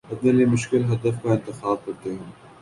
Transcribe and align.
اپنے 0.11 0.31
لیے 0.31 0.45
مشکل 0.45 0.81
ہدف 0.85 1.21
کا 1.23 1.31
انتخاب 1.31 1.77
کرتا 1.85 2.09
ہوں 2.09 2.31